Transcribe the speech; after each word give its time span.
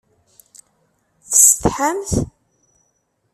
Tessetḥamt? 1.29 2.11